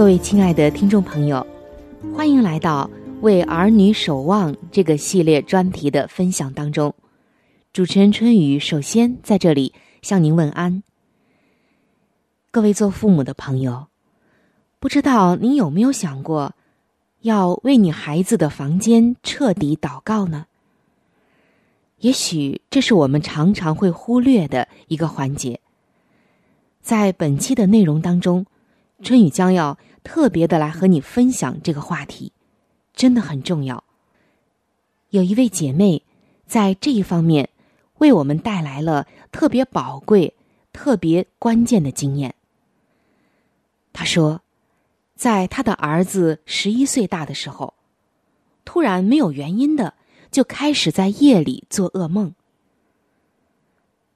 [0.00, 1.46] 各位亲爱的听众朋友，
[2.16, 2.90] 欢迎来到
[3.20, 6.94] 《为儿女守望》这个系列专题的分享当中。
[7.70, 10.82] 主持人春雨首先在这里向您问安。
[12.50, 13.88] 各位做父母的朋友，
[14.78, 16.54] 不知道您有没有想过，
[17.20, 20.46] 要为你孩子的房间彻底祷告呢？
[21.98, 25.60] 也许这是我们常常会忽略的一个环节。
[26.80, 28.46] 在本期的内容当中，
[29.02, 29.76] 春雨将要。
[30.02, 32.32] 特别的来和你分享这个话题，
[32.94, 33.84] 真的很重要。
[35.10, 36.02] 有一位姐妹
[36.46, 37.50] 在这一方面
[37.98, 40.34] 为我们带来了特别宝贵、
[40.72, 42.34] 特别关键的经验。
[43.92, 44.40] 她说，
[45.16, 47.74] 在她的儿子十一岁大的时候，
[48.64, 49.94] 突然没有原因的
[50.30, 52.34] 就开始在夜里做噩梦。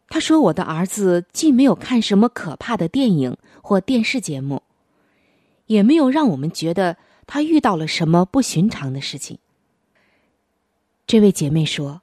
[0.08, 4.62] 她说：“我的儿子既没有看什么可怕的电影或电视节目。”
[5.66, 9.38] 也没有让我们觉得他遇到了什么不寻常的事情。
[11.06, 12.02] 这位姐妹说：“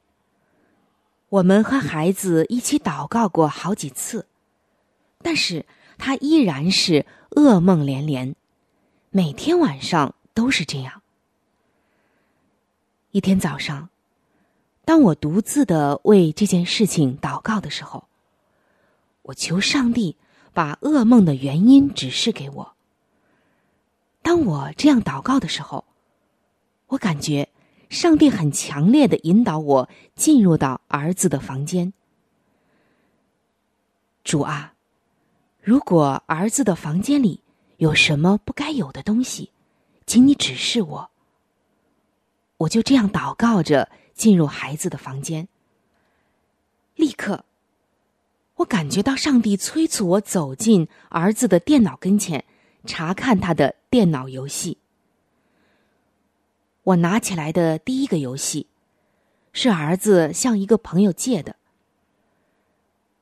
[1.28, 4.26] 我们和孩子一起祷告过好几次，
[5.22, 5.66] 但是
[5.98, 8.34] 他依然是噩梦连连，
[9.10, 11.02] 每天晚上都是这样。
[13.10, 13.90] 一天早上，
[14.84, 18.08] 当我独自的为这件事情祷告的时候，
[19.22, 20.16] 我求上帝
[20.52, 22.71] 把噩梦的原因指示给我。”
[24.22, 25.84] 当我这样祷告的时候，
[26.86, 27.48] 我感觉
[27.90, 31.92] 上帝很强烈的引导我进入到儿子的房间。
[34.24, 34.74] 主啊，
[35.60, 37.42] 如果儿子的房间里
[37.78, 39.50] 有什么不该有的东西，
[40.06, 41.10] 请你指示我。
[42.58, 45.48] 我就这样祷告着进入孩子的房间。
[46.94, 47.44] 立刻，
[48.54, 52.44] 我感觉到上帝催促我走进儿子的电脑跟前，
[52.84, 54.78] 查看他的电脑游戏。
[56.82, 58.66] 我拿起来的第一个游戏，
[59.52, 61.54] 是儿子向一个朋友借的。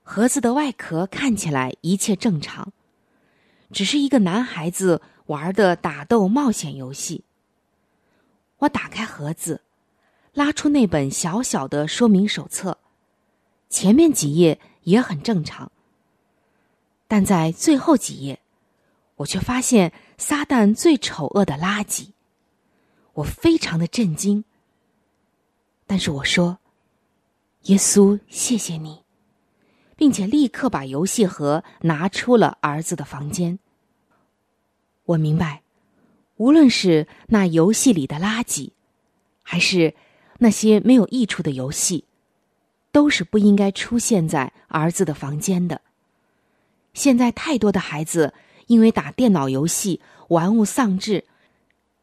[0.02, 2.72] 盒子的外壳看起来一切正常，
[3.70, 7.22] 只是一个男孩子玩的打斗冒险游戏。
[8.58, 9.60] 我打开盒子，
[10.32, 12.78] 拉出那本小小的说明手册，
[13.68, 15.70] 前面几页也很正常，
[17.06, 18.39] 但在最后几页，
[19.20, 22.10] 我却发现撒旦最丑恶的垃圾。
[23.14, 24.44] 我非常的震惊，
[25.86, 26.58] 但是我说
[27.64, 29.02] ：“耶稣，谢谢你。”
[29.96, 33.58] 并且立刻把游戏盒拿出了儿子的房间。
[35.04, 35.62] 我明白，
[36.36, 38.70] 无论是那游戏里的垃圾，
[39.42, 39.94] 还是
[40.38, 42.06] 那些没有益处的游戏，
[42.90, 45.82] 都是不应该出现在儿子的房间的。
[46.94, 48.32] 现在太多的孩子
[48.70, 51.24] 因为打电脑游戏玩物丧志。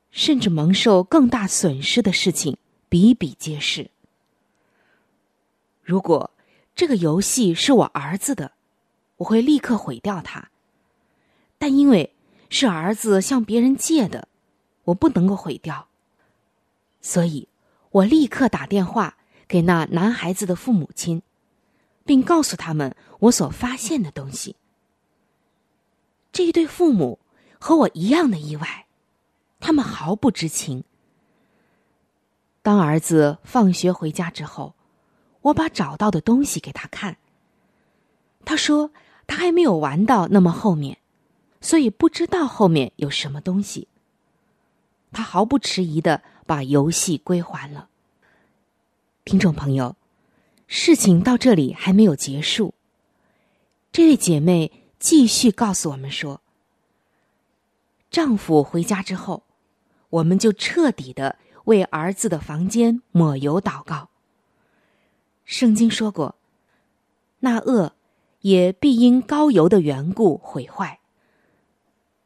[0.10, 2.58] 甚至蒙受更大损失的事情
[2.90, 3.92] 比比皆是。
[5.84, 6.32] 如果
[6.76, 8.54] 这个游戏是我儿子的，
[9.18, 10.50] 我会立刻毁掉它。
[11.60, 12.16] 但因为
[12.50, 14.28] 是儿子向别人借的，
[14.86, 15.88] 我不能够毁掉，
[17.00, 17.48] 所以
[17.92, 19.18] 我立刻打电话
[19.48, 21.22] 给那男孩子的父母亲，
[22.06, 24.56] 并告诉他们我所发现的东西。
[26.38, 27.18] 这一对父母
[27.58, 28.86] 和我一样的意外。
[29.60, 30.84] 他们毫不知情。
[32.62, 34.76] 当儿子放学回家之后，
[35.42, 37.18] 我把找到的东西给他看。
[38.46, 38.92] 他说
[39.26, 41.00] 他还没有玩到那么后面，
[41.60, 43.88] 所以不知道后面有什么东西。
[45.12, 47.90] 他毫不迟疑的把游戏归还了。
[49.26, 49.96] 听众朋友，
[50.68, 52.76] 事情到这里还没有结束。
[53.92, 56.42] 这位姐妹继续告诉我们说，
[58.10, 59.44] 丈夫回家之后。
[60.10, 61.36] 我们就彻底的
[61.66, 64.08] 为儿子的房间抹油祷告。
[65.44, 66.36] 圣经说过，
[67.42, 67.92] 那恶
[68.40, 70.98] 也必因高油的缘故毁坏。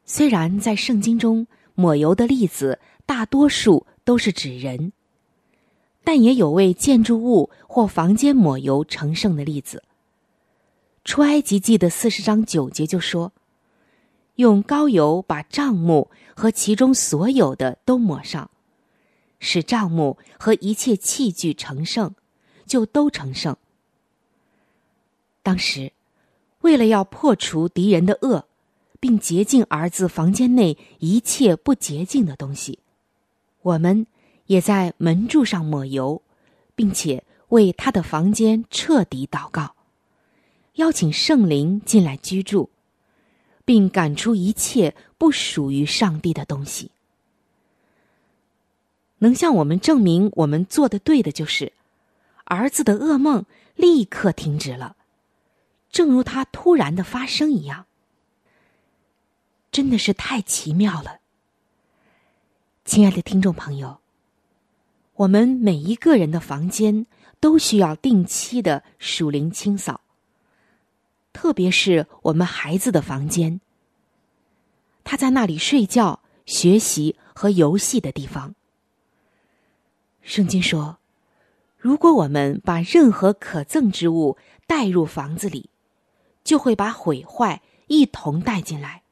[0.04, 1.44] 虽然在圣经中
[1.74, 4.92] 抹油的例子大多数都是指人，
[6.04, 9.82] 但也有为建筑物或房间抹油成圣的例子。
[11.04, 13.32] 出埃及记的四十章九节就说。
[14.36, 18.50] 用膏油把帐幕和其中所有的都抹上，
[19.38, 22.14] 使帐幕和一切器具成圣，
[22.64, 23.54] 就都成圣。
[25.42, 25.92] 当时，
[26.62, 28.46] 为了要破除敌人的恶，
[28.98, 32.78] 并洁净儿子房间内一切不洁净的东西，
[33.60, 34.06] 我们
[34.46, 36.22] 也在门柱上抹油，
[36.74, 39.74] 并且为他的房间彻底祷告，
[40.74, 42.70] 邀请圣灵进来居住。
[43.64, 46.90] 并赶出一切不属于上帝的东西。
[49.18, 51.72] 能向我们证明我们做的对的，就是
[52.44, 53.46] 儿子的噩梦
[53.76, 54.96] 立刻停止了，
[55.90, 57.86] 正如他突然的发生一样。
[59.70, 61.20] 真的是太奇妙了，
[62.84, 64.00] 亲爱的听众朋友，
[65.14, 67.06] 我们每一个人的房间
[67.38, 70.00] 都需要定期的属灵清扫。
[71.32, 73.60] 特别是我们孩子的房间，
[75.02, 78.54] 他在那里睡觉、学习和游戏的地方。
[80.20, 80.98] 圣经说，
[81.76, 84.36] 如果我们把任何可憎之物
[84.66, 85.70] 带入房子里，
[86.44, 89.02] 就会把毁坏一同带进来。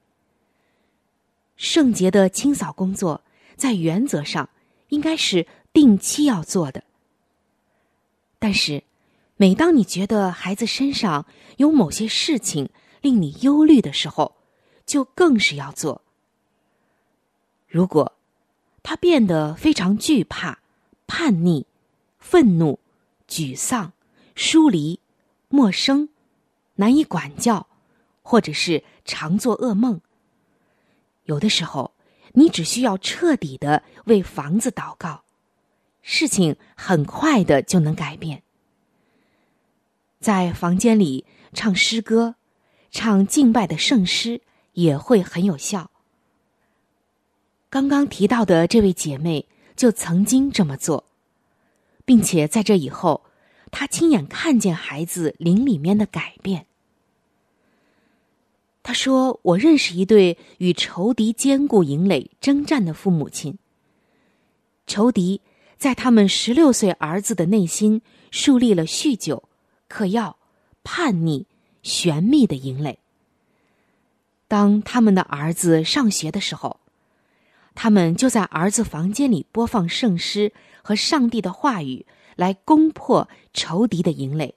[1.56, 3.22] 圣洁的清扫工作，
[3.56, 4.48] 在原则上
[4.90, 6.84] 应该是定期要做的，
[8.38, 8.84] 但是。
[9.40, 11.25] 每当你觉得孩子身上
[11.56, 12.68] 有某些事情
[13.00, 14.37] 令你忧虑的时候，
[14.85, 16.02] 就更是要做。
[17.66, 18.18] 如果
[18.82, 20.59] 他变得非常惧怕、
[21.06, 21.66] 叛逆、
[22.18, 22.80] 愤怒、
[23.26, 23.94] 沮丧、
[24.35, 25.00] 疏离、
[25.49, 26.11] 陌生、
[26.75, 27.66] 难以管教，
[28.20, 30.02] 或者是常做噩梦，
[31.25, 31.94] 有的时候
[32.35, 35.25] 你只需要彻底的为房子祷告，
[36.02, 38.42] 事情很快的就能改变。
[40.20, 41.24] 在房间里
[41.54, 42.34] 唱诗歌、
[42.90, 44.42] 唱敬拜的圣诗
[44.74, 45.90] 也会很有效。
[47.70, 51.06] 刚刚提到的这位姐妹就曾经这么做，
[52.04, 53.24] 并且在这以后，
[53.70, 56.66] 她亲眼看见孩子灵里面的改变。
[58.82, 63.58] 她说：“我认识一对与仇敌坚固营垒征战的父母亲。
[64.86, 65.40] 仇敌
[65.78, 69.44] 在他们十六岁儿子的内心树立了酗酒。”
[69.90, 70.38] 嗑药、
[70.85, 71.49] 叛逆、
[71.82, 73.00] 玄秘的营垒。
[74.47, 76.78] 当他们的儿子上学的时候，
[77.75, 82.06] 他们就在儿子房间里播放圣诗和上帝的话语，
[82.37, 84.54] 来攻破仇敌的营垒。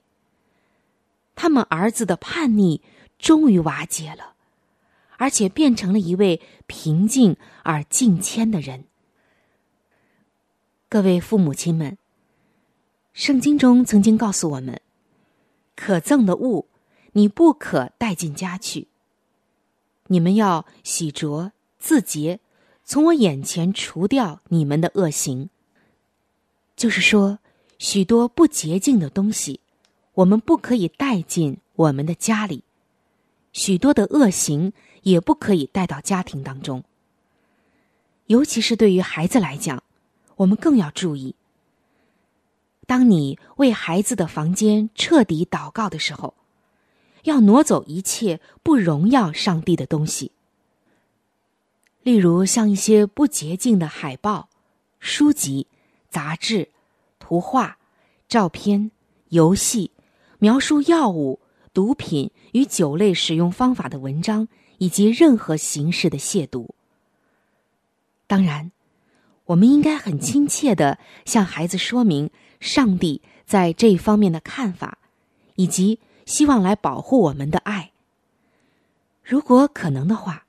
[1.35, 2.81] 他们儿子的叛逆
[3.17, 4.35] 终于瓦解了，
[5.17, 8.85] 而且变成了一位平静而敬谦的人。
[10.89, 11.97] 各位父母亲们，
[13.13, 14.79] 圣经中曾经告诉我们：
[15.85, 16.69] 可憎的物，
[17.11, 18.87] 你不可带进家去。
[20.07, 22.39] 你们要洗濯自洁，
[22.85, 25.49] 从我眼前除掉你们的恶行。
[26.77, 27.39] 就是说，
[27.79, 29.59] 许多不洁净的东西，
[30.13, 32.61] 我们不可以带进我们的家里；
[33.51, 34.71] 许多的恶行
[35.01, 36.81] 也不可以带到家庭当中。
[38.27, 39.83] 尤其是对于孩子来讲，
[40.37, 41.35] 我们更要注意。
[42.85, 46.33] 当你为孩子的房间彻底祷告的时候。
[47.23, 50.33] 要挪走一切不荣耀上帝的东西，
[52.01, 54.49] 例如像一些不洁净的海报、
[54.99, 55.67] 书籍、
[56.09, 56.67] 杂志、
[57.19, 57.77] 图画、
[58.27, 58.91] 照片、
[59.29, 59.91] 游戏、
[60.39, 61.39] 描述药物、
[61.73, 64.49] 毒品与酒类使用方法的文章，
[64.79, 66.71] 以及任何形式的亵渎。
[68.27, 68.69] 当然，
[69.45, 72.29] 我们应该很亲切的向孩子说明
[72.63, 74.97] 上帝在这一方面的看法，
[75.55, 75.99] 以及。
[76.25, 77.91] 希望来保护我们的爱。
[79.21, 80.45] 如果可能的话，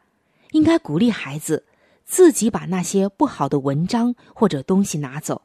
[0.53, 1.65] 应该鼓励孩子
[2.05, 5.43] 自己把那些不好的文章或者东西拿走。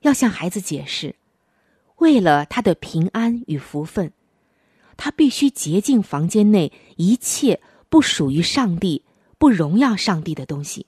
[0.00, 1.14] 要向孩子解释，
[1.98, 4.12] 为了他的平安与福分，
[4.96, 9.04] 他必须洁净房间内一切不属于上帝、
[9.38, 10.86] 不荣耀上帝的东西，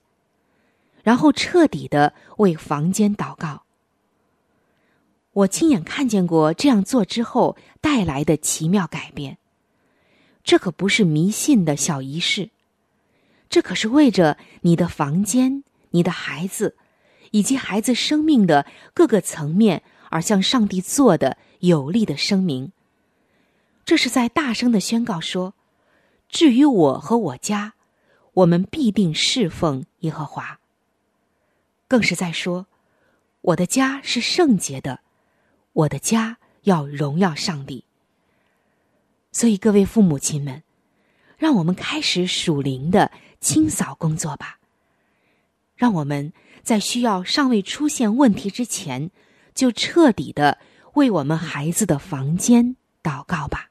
[1.05, 3.66] 然后彻底的为房间祷告。
[5.37, 9.37] 我亲眼看见过这样做之后带来的奇妙改变。
[10.43, 12.49] 这可不是迷信的小仪式，
[13.51, 16.77] 这可是为着你的房间、你的孩子，
[17.33, 18.65] 以及孩子生命的
[18.95, 22.73] 各个层面而向上帝做的有力的声明。
[23.85, 25.53] 这是在大声的宣告说
[26.31, 27.75] ：“至于我和我家，
[28.33, 30.61] 我们必定侍奉耶和华。”
[31.87, 32.69] 更是在说
[33.43, 35.01] ：“我的家是圣洁的。”
[35.77, 37.85] 我的家要荣耀上帝，
[39.31, 40.63] 所以各位父母亲们，
[41.37, 44.59] 让我们开始属灵的清扫工作吧。
[45.75, 49.11] 让我们在需要尚未出现问题之前，
[49.55, 50.57] 就彻底的
[50.95, 53.71] 为我们孩子的房间祷告吧。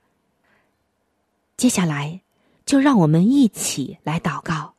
[1.57, 2.21] 接下来，
[2.67, 4.75] 就让我们一起来祷告。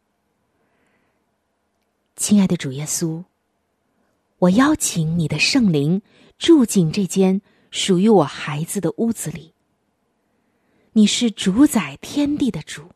[2.14, 3.25] 亲爱的主耶稣，
[4.38, 6.00] 我邀请你的圣灵。
[6.38, 7.40] 住进这间
[7.71, 9.55] 属于我孩子的屋子里。
[10.93, 12.90] 你是主宰天地的主，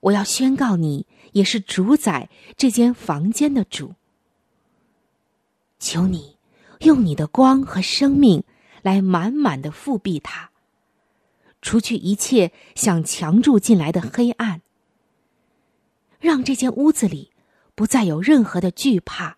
[0.00, 3.94] 我要宣告你也是主宰这间房间的主。
[5.78, 6.36] 求你
[6.80, 8.44] 用你的光和生命
[8.82, 10.50] 来满满的复辟它，
[11.62, 14.62] 除去一切想强住进来的黑暗，
[16.20, 17.32] 让这间屋子里
[17.74, 19.36] 不再有任何的惧怕、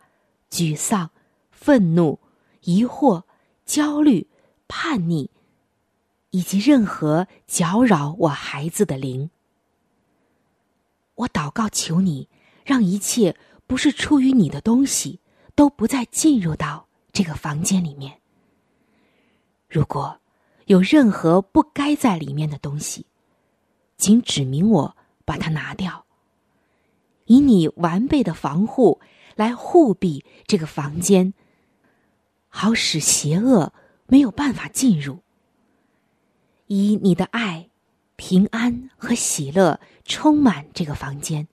[0.51, 1.11] 沮丧、
[1.51, 2.21] 愤怒。
[2.67, 3.23] 疑惑、
[3.65, 4.27] 焦虑、
[4.67, 5.29] 叛逆，
[6.31, 9.31] 以及任何搅扰我孩子的灵，
[11.15, 12.29] 我祷告求你，
[12.65, 13.37] 让一切
[13.69, 15.21] 不是出于你的东西
[15.55, 18.21] 都不再进入到这个房间里面。
[19.69, 20.19] 如果
[20.65, 23.07] 有任何不该在里面的东西，
[23.97, 26.05] 请指明我，把它拿掉，
[27.27, 29.01] 以你完备的防护
[29.37, 31.33] 来护庇这个房间。
[32.59, 33.75] 好使邪恶
[34.07, 35.19] 没有办法进入。
[36.69, 37.69] 以你的爱、
[38.17, 41.47] 平安和喜乐充满这个房间。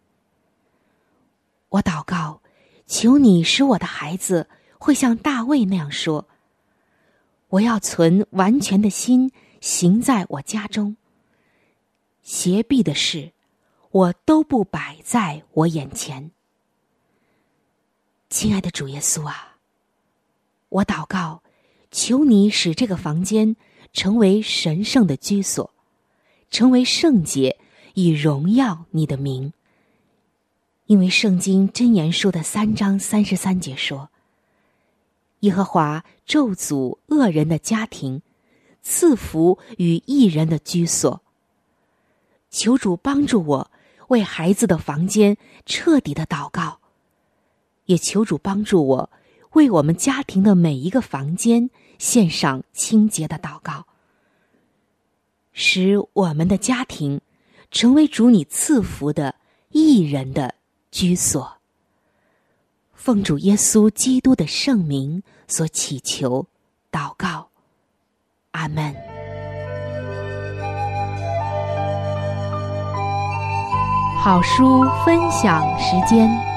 [1.67, 2.41] 我祷告，
[2.88, 4.48] 求你使我的孩子
[4.79, 6.29] 会像大卫那样说
[7.51, 9.29] ：“我要存完全的心
[9.60, 10.95] 行在我家中。
[12.22, 13.33] 邪僻的事，
[13.91, 16.31] 我都不摆在我眼前。”
[18.31, 19.52] 亲爱的主耶稣啊！
[20.73, 21.43] 我祷告，
[21.91, 23.55] 求你使这个房间
[23.93, 25.71] 成为神圣的居所，
[26.49, 27.59] 成为圣洁，
[27.93, 29.53] 以荣耀你的名。
[30.87, 34.09] 因为圣经真言书的三章三十三节说
[35.41, 38.23] ：“耶和华咒诅恶人的家庭，
[38.81, 41.21] 赐福与异人的居所。”
[42.49, 43.71] 求主帮助我
[44.07, 45.37] 为孩子的房间
[45.67, 46.79] 彻底的祷告，
[47.85, 49.09] 也求主帮助我。
[49.53, 53.86] 为我们家庭的每一个房间献上清洁的祷告，
[55.51, 57.22] 使我们的家庭
[57.72, 59.36] 成为主你赐福的
[59.69, 60.55] 一人的
[60.91, 61.57] 居所。
[62.93, 66.48] 奉主耶稣基督的圣名所祈求，
[66.91, 67.50] 祷告，
[68.51, 68.95] 阿门。
[74.24, 76.52] 好书分享时间。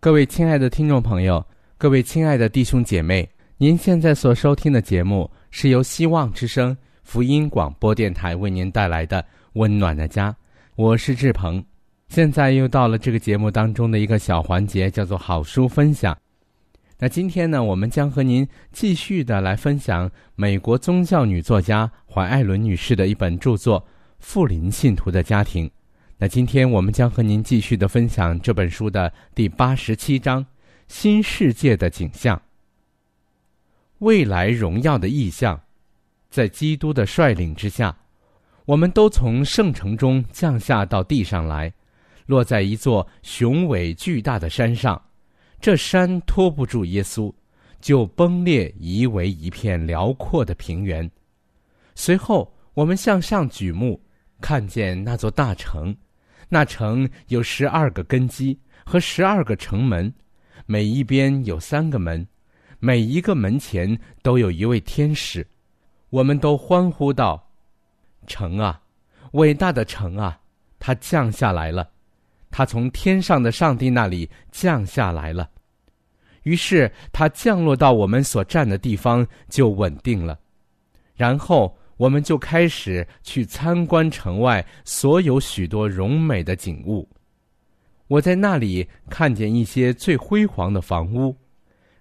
[0.00, 1.44] 各位亲爱的听众朋友，
[1.76, 9.20] 各位亲爱的弟兄姐妹，您现在所收听的节目是由希望之声福音广播电台为您带来的
[9.54, 10.30] 《温暖的家》，
[10.76, 11.62] 我是志鹏。
[12.06, 16.16] 现在又到了这个节目当中的一个小环节，叫做好书分享。
[16.96, 23.80] 那今天呢，我们将和您继续的来分享美国宗教女作家怀艾伦女士的一本著作
[24.20, 25.66] 《富林信徒的家庭》。
[26.20, 30.44] 那今天我们将和您继续的分享这本书的第八十七章
[30.88, 32.36] 《新世界的景象》。
[33.98, 35.60] 未来荣耀的意象，
[36.28, 37.96] 在基督的率领之下，
[38.64, 41.72] 我们都从圣城中降下到地上来，
[42.26, 45.00] 落在一座雄伟巨大的山上。
[45.60, 47.32] 这山托不住耶稣，
[47.80, 51.08] 就崩裂，夷为一片辽阔的平原。
[51.94, 54.02] 随后，我们向上举目，
[54.40, 55.96] 看见那座大城。
[56.48, 60.12] 那城有十二个根基和十二个城门，
[60.66, 62.26] 每一边有三个门，
[62.78, 65.46] 每一个门前都有一位天使。
[66.10, 67.50] 我们都欢呼道
[68.26, 68.80] ：“城啊，
[69.32, 70.40] 伟大的城啊，
[70.78, 71.88] 它降下来了。”
[72.50, 75.50] 它从天上的上帝那里降下来了，
[76.44, 80.40] 于是它降落到我们所站的地方就稳定了，
[81.14, 87.06] 然后我们就开始去参观城外所有许多荣美的景物。
[88.06, 91.36] 我在那里看见一些最辉煌的房屋，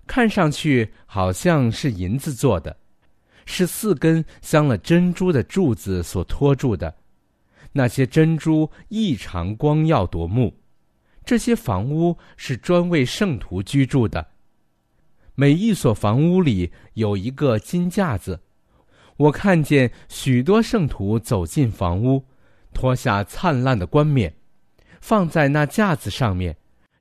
[0.06, 2.78] 看上去好像是银子做的，
[3.46, 6.96] 是四根镶了珍珠的柱子所托住的。
[7.74, 10.54] 那些珍珠异常光耀夺目，
[11.26, 14.26] 这些房屋是专为圣徒居住的。
[15.36, 18.40] 每一所房屋里有一个金架子，
[19.18, 22.24] 我看见许多圣徒走进房屋，
[22.74, 24.34] 脱下灿烂的冠冕，
[25.02, 26.56] 放在那架子上面，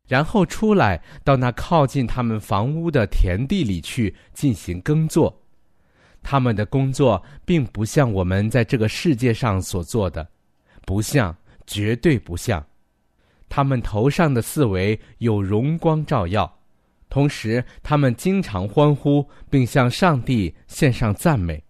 [0.09, 5.43] 然后出来到那靠近他们房屋的田地里去进行耕作。
[6.23, 10.27] 他们的工作并不像我们在这个世界上所做的。
[10.85, 12.65] 不像，绝对不像。
[13.49, 16.59] 他们头上的四围有荣光照耀，
[17.09, 21.63] 同时他们经常欢呼，并向上帝献上赞美。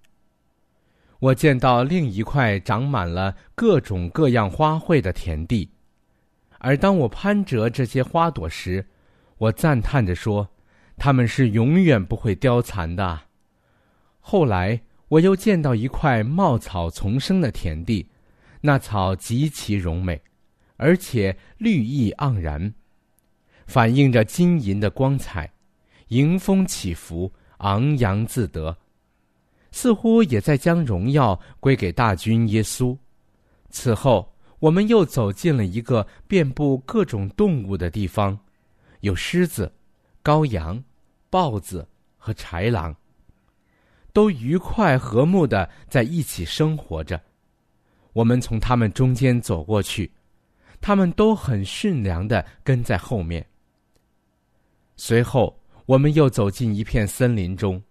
[1.18, 5.70] 我见到另一块长满了各种各样花卉的田地，
[6.58, 8.86] 而当我攀折这些花朵时，
[9.38, 10.48] 我赞叹着说
[10.96, 13.20] ：“它们是永远不会凋残的。”
[14.20, 18.06] 后来我又见到一块茂草丛生的田地。
[18.62, 20.20] 那草极其柔美，
[20.76, 22.74] 而且绿意盎然，
[23.66, 25.52] 反映着金银的光彩，
[26.08, 28.76] 迎风起伏，昂扬自得，
[29.72, 32.96] 似乎也在将荣耀归给大军耶稣。
[33.70, 38.38] 此后，我们又走进了一个遍布各种动物的地方，
[39.00, 39.70] 有狮子、
[40.24, 40.82] 羔羊、
[41.28, 42.96] 豹子和豺狼，
[44.12, 47.20] 都愉快和睦的在一起生活着。
[48.14, 50.10] 我们从他们中间走过去，
[50.80, 53.46] 他们都很驯良的跟在后面。
[54.96, 57.82] 随后，我们又走进一片森林中，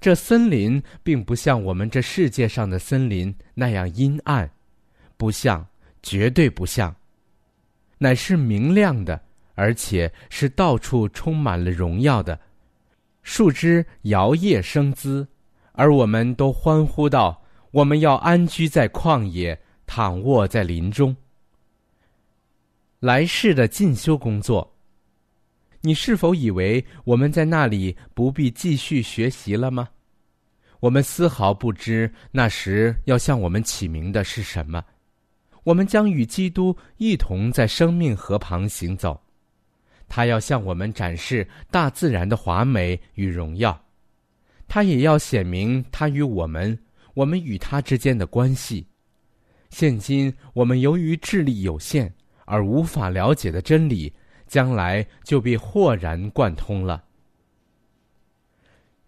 [0.00, 4.50] 这森林并不像我们这世界上的森林那样阴暗，
[5.16, 5.66] 不像，
[6.02, 6.94] 绝对不像，
[7.98, 9.20] 乃是明亮的，
[9.54, 12.38] 而且是到处充满了荣耀的，
[13.22, 15.26] 树枝摇曳生姿，
[15.72, 21.14] 而我们都欢呼道：“我们要安居在旷野。”躺卧在林中，
[23.00, 24.73] 来世的进修工作。
[25.86, 29.86] 你是否以为我们在那里不必继续学习了吗？
[30.80, 34.82] 我们丝毫不知那时要向我们起名的是什么。
[35.62, 39.20] 我们将与基督一同在生命河旁行走，
[40.08, 43.78] 他要向我们展示大自然的华美与荣耀，
[44.66, 46.78] 他也要显明他与我们、
[47.12, 48.86] 我们与他之间的关系。
[49.68, 52.10] 现今我们由于智力有限
[52.46, 54.10] 而无法了解的真理，
[54.46, 57.04] 将来就被豁然贯通了。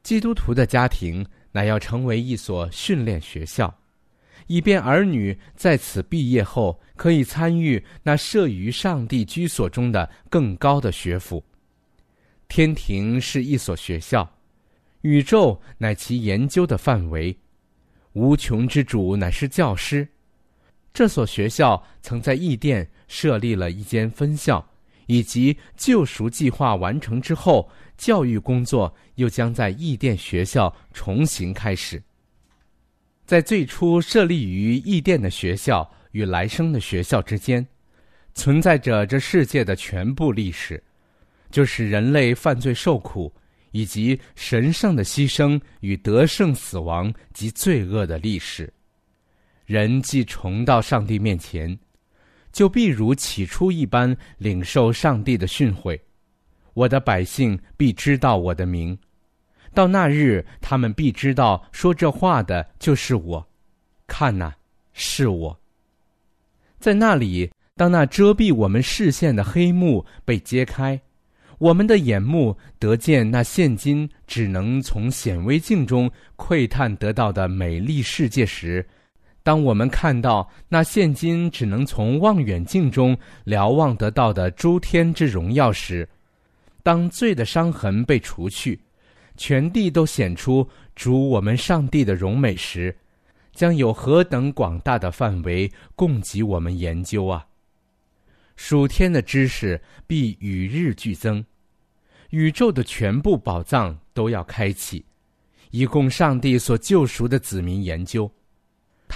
[0.02, 3.76] 基督徒的家庭乃要成为一所训练学校，
[4.46, 11.44] 以便儿女在此毕业后可以参与那设于上帝居所中的更高的学府。
[12.46, 14.38] 天庭是一所学校，
[15.00, 17.36] 宇宙乃其研究的范围，
[18.12, 20.06] 无穷之主乃是教师。
[20.94, 24.64] 这所学校曾在义甸设立了一间分校，
[25.06, 32.02] 以及救赎计划完成之后，教育工作又将在义甸学校重新开始。
[33.24, 37.66] 在最初设立于义甸的学校与来生的学校之间，
[38.34, 40.82] 存在着这世界的全部历史，
[41.50, 43.32] 就是人类犯罪受苦，
[43.72, 48.72] 以及神圣的牺牲与得胜死亡及罪恶的历史。
[49.64, 51.76] 人既重到上帝面前，
[52.56, 56.00] 就必如起初一般领受上帝的训诲。
[56.72, 58.96] 我的百姓必知道我的名。
[59.74, 63.46] 到那日，他们必知道说这话的就是我。
[64.06, 64.54] 看呐，
[64.94, 65.60] 是我。
[66.80, 70.98] 在那里，当那遮蔽我们视线的黑幕被揭开，
[71.58, 78.88] 我们的眼目得见那现今只能从显微镜中窥探得到的美丽世界时，
[79.46, 86.08] 当我们看到那现今只能从望远镜中瞭望得到的诸天之荣耀时，
[86.82, 88.80] 当罪的伤痕被除去。
[89.36, 92.92] 全地都显出主我们上帝的荣美时，
[93.52, 97.46] 将有何等广大的范围供给我们研究啊！
[98.56, 101.44] 属天的知识必与日俱增，
[102.30, 105.04] 宇宙的全部宝藏都要开启，
[105.70, 108.28] 以供上帝所救赎的子民研究。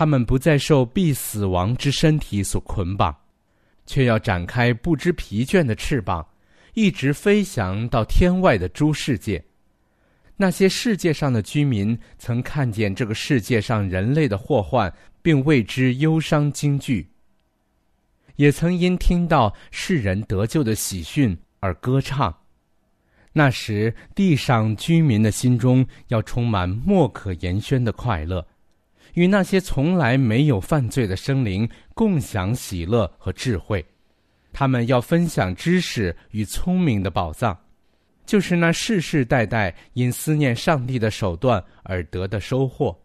[0.01, 3.15] 他们不再受必死亡之身体所捆绑，
[3.85, 6.27] 却要展开不知疲倦的翅膀，
[6.73, 9.45] 一直飞翔到天外的诸世界。
[10.39, 17.05] 那些世界上的居民曾看见这个世界上人类的祸患，并为之忧伤惊惧；
[18.37, 22.35] 也曾因听到世人得救的喜讯而歌唱。
[23.35, 28.47] 那时，地上居民的心中要充满莫可言宣的快乐，
[29.15, 33.85] 与那些从来没有犯罪的生灵共享喜乐和智慧。
[34.53, 37.57] 他们要分享知识与聪明的宝藏。
[38.27, 42.97] 就是那世世代代因思念上帝的手段而得的收获，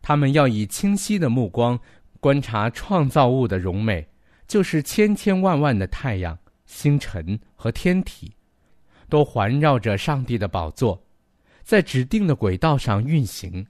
[0.00, 1.78] 他们要以清晰的目光
[2.20, 4.06] 观察创造物的荣美，
[4.48, 8.32] 就是千千万万的太阳、星辰和天体，
[9.10, 10.98] 都环绕着上帝的宝座，
[11.62, 13.66] 在指定的轨道上运行，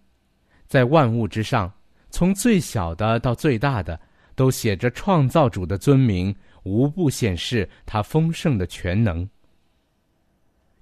[0.71, 1.71] 在万物之上，
[2.11, 4.01] 从最小的到最大的，
[4.37, 9.29] 都写着创造主的尊名，无不显示他丰盛的全能。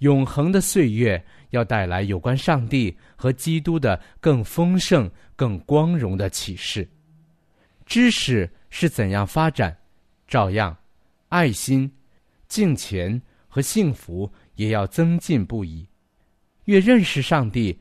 [0.00, 6.86] 永恒的岁月要带来有关上帝和基督的更丰盛、更光荣的启示。
[7.86, 9.74] 知识是怎样发展，
[10.26, 10.76] 照样，
[11.30, 11.90] 爱心、
[12.46, 15.88] 敬虔和幸福也要增进不已。
[16.66, 17.80] 越认识上帝，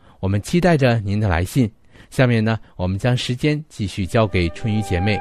[0.21, 1.69] 我们期待着您的来信。
[2.11, 5.19] 下面呢，我们将时间继续交给春雨姐妹。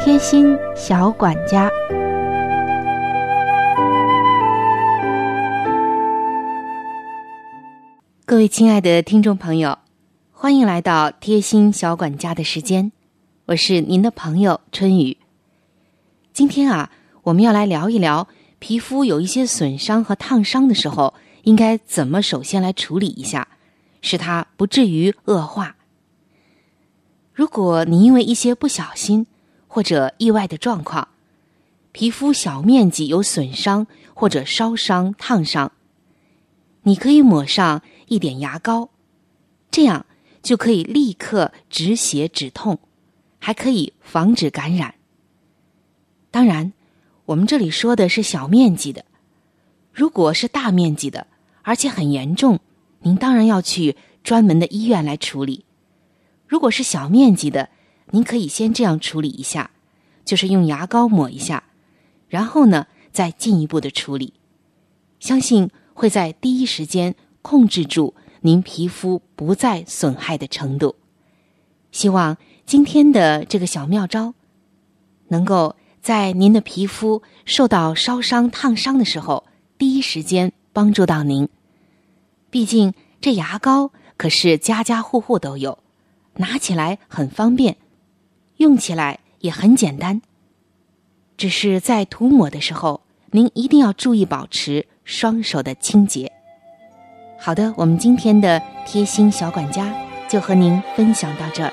[0.00, 1.68] 贴心小管家。
[8.24, 9.76] 各位亲爱的听众朋友，
[10.30, 12.92] 欢迎来到贴心小管家的时间，
[13.46, 15.16] 我是您的朋友春雨。
[16.32, 16.92] 今天啊，
[17.24, 18.28] 我们要来聊一聊
[18.66, 23.46] 皮肤有一些损伤和烫伤的时候，应该怎么首先来处理一下，
[24.02, 25.76] 使它不至于恶化。
[27.32, 29.28] 如果你因为一些不小心
[29.68, 31.06] 或者意外的状况，
[31.92, 35.70] 皮肤小面积有损伤或者烧伤、烫伤，
[36.82, 37.82] 你可以抹上。
[38.08, 38.90] 一点牙膏，
[39.70, 40.06] 这样
[40.42, 42.80] 就可以立刻止血止痛，
[43.38, 44.96] 还可以防止感染。
[46.32, 46.72] 当然，
[47.26, 49.04] 我们这里说的是小面积的，
[49.92, 51.26] 如果是大面积的，
[51.62, 52.60] 而且很严重，
[53.00, 55.64] 您当然要去专门的医院来处理。
[56.46, 57.68] 如果是小面积的，
[58.10, 59.72] 您可以先这样处理一下，
[60.24, 61.64] 就是用牙膏抹一下，
[62.28, 64.34] 然后呢再进一步的处理，
[65.18, 70.94] 相信会在第一时间控制住您皮肤不再损害的程度。
[71.90, 74.34] 希望今天的这个小妙招，
[75.28, 75.74] 能够
[76.06, 79.42] 在您的皮肤受到烧伤、烫伤的时候，
[79.76, 81.48] 第一时间帮助到您。
[82.48, 85.80] 毕竟这牙膏可是家家户户都有。
[86.36, 87.76] 拿起来很方便，
[88.58, 90.22] 用起来也很简单。
[91.36, 93.00] 只是在涂抹的时候，
[93.32, 96.30] 您一定要注意保持双手的清洁。
[97.36, 99.92] 好的，我们今天的贴心小管家
[100.28, 101.72] 就和您分享到这儿。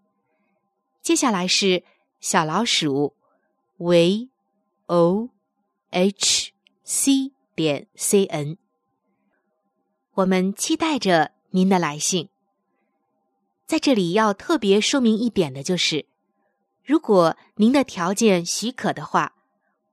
[1.01, 1.83] 接下来是
[2.19, 3.15] 小老鼠
[3.77, 4.29] v
[4.85, 5.29] o
[5.89, 6.51] h
[6.83, 8.57] c 点 c n，
[10.13, 12.29] 我们期待着您的来信。
[13.65, 16.05] 在这里要特别说明一点的就是，
[16.83, 19.33] 如果您的条件许可的话，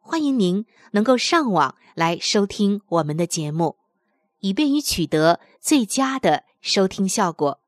[0.00, 3.76] 欢迎您能够上网来收听我们的节目，
[4.40, 7.60] 以便于取得最佳的收听效果。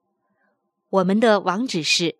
[0.91, 2.20] 我们的网址是。